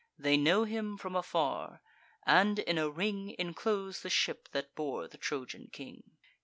They 0.17 0.35
know 0.35 0.63
him 0.63 0.97
from 0.97 1.15
afar; 1.15 1.79
and 2.25 2.57
in 2.57 2.79
a 2.79 2.89
ring 2.89 3.35
Enclose 3.37 4.01
the 4.01 4.09
ship 4.09 4.49
that 4.51 4.73
bore 4.73 5.07
the 5.07 5.19
Trojan 5.19 5.69
king. 5.71 6.17